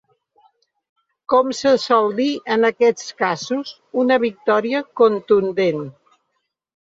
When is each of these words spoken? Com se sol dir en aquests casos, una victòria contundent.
Com 1.33 1.51
se 1.57 1.73
sol 1.81 2.07
dir 2.19 2.29
en 2.55 2.69
aquests 2.69 3.11
casos, 3.19 3.73
una 4.05 4.17
victòria 4.23 4.83
contundent. 5.03 5.85